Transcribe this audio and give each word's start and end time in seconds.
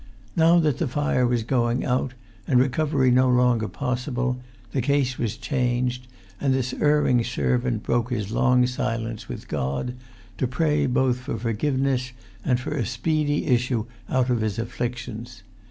Now 0.35 0.57
that 0.57 0.79
the 0.79 0.87
fire 0.87 1.27
was 1.27 1.43
going 1.43 1.85
out, 1.85 2.15
and 2.47 2.59
recovery 2.59 3.11
no 3.11 3.29
longer 3.29 3.67
possible, 3.67 4.41
the 4.71 4.81
case 4.81 5.19
was 5.19 5.37
changed; 5.37 6.07
and 6.39 6.55
this 6.55 6.73
erring 6.73 7.23
servant 7.23 7.83
broke 7.83 8.09
his 8.09 8.31
long 8.31 8.65
silence 8.65 9.29
with 9.29 9.47
God, 9.47 9.93
to 10.39 10.47
pray 10.47 10.87
both 10.87 11.19
for 11.19 11.37
forgiveness 11.37 12.13
and 12.43 12.59
for 12.59 12.75
a 12.75 12.83
speedy 12.83 13.45
issue 13.45 13.85
out 14.09 14.31
of 14.31 14.41
his 14.41 14.57
afflictions. 14.57 15.43